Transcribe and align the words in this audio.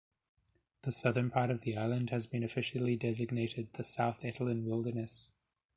The 0.81 0.91
southern 0.91 1.29
part 1.29 1.51
of 1.51 1.61
the 1.61 1.77
island 1.77 2.09
has 2.09 2.25
been 2.25 2.41
officially 2.41 2.95
designated 2.95 3.71
the 3.73 3.83
South 3.83 4.23
Etolin 4.25 4.63
Wilderness. 4.65 5.31